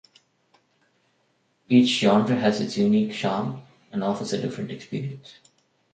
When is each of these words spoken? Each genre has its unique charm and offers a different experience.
Each 1.69 1.99
genre 1.99 2.33
has 2.35 2.59
its 2.59 2.75
unique 2.75 3.11
charm 3.11 3.61
and 3.91 4.03
offers 4.03 4.33
a 4.33 4.41
different 4.41 4.71
experience. 4.71 5.35